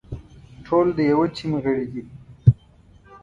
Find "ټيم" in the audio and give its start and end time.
1.35-1.51